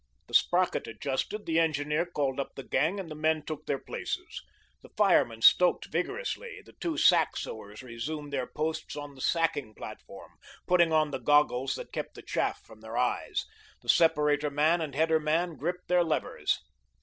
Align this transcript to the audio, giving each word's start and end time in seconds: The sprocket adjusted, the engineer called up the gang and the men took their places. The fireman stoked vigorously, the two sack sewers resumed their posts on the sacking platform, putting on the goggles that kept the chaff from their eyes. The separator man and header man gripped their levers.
The 0.25 0.33
sprocket 0.33 0.87
adjusted, 0.87 1.45
the 1.45 1.59
engineer 1.59 2.07
called 2.07 2.39
up 2.39 2.55
the 2.55 2.63
gang 2.63 2.99
and 2.99 3.07
the 3.07 3.13
men 3.13 3.43
took 3.45 3.67
their 3.67 3.77
places. 3.77 4.41
The 4.81 4.89
fireman 4.97 5.43
stoked 5.43 5.91
vigorously, 5.91 6.59
the 6.65 6.73
two 6.73 6.97
sack 6.97 7.37
sewers 7.37 7.83
resumed 7.83 8.33
their 8.33 8.47
posts 8.47 8.95
on 8.95 9.13
the 9.13 9.21
sacking 9.21 9.75
platform, 9.75 10.39
putting 10.65 10.91
on 10.91 11.11
the 11.11 11.19
goggles 11.19 11.75
that 11.75 11.93
kept 11.93 12.15
the 12.15 12.23
chaff 12.23 12.65
from 12.65 12.81
their 12.81 12.97
eyes. 12.97 13.45
The 13.83 13.89
separator 13.89 14.49
man 14.49 14.81
and 14.81 14.95
header 14.95 15.19
man 15.19 15.55
gripped 15.55 15.87
their 15.87 16.03
levers. 16.03 16.57